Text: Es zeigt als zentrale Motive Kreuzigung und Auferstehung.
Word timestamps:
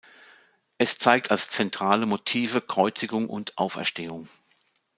Es 0.79 0.97
zeigt 0.97 1.29
als 1.29 1.49
zentrale 1.49 2.07
Motive 2.07 2.59
Kreuzigung 2.59 3.29
und 3.29 3.55
Auferstehung. 3.59 4.27